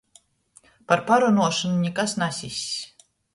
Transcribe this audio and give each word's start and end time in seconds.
Par 0.91 1.03
parunuošonu 1.11 1.77
nikas 1.83 2.17
nasiss. 2.23 2.65